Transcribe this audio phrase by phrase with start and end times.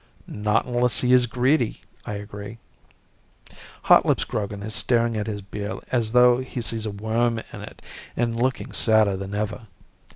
[0.25, 2.57] "Not unless he is greedy," I agree.
[3.83, 7.83] Hotlips Grogan is staring at his beer as though he sees a worm in it
[8.17, 9.67] and looking sadder than ever.